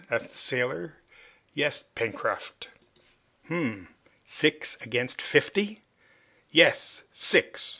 [0.09, 0.95] asked the sailor.
[1.53, 2.69] "Yes, Pencroft."
[3.49, 3.87] "Hum!
[4.25, 5.83] six against fifty!"
[6.49, 7.03] "Yes!
[7.11, 7.43] six!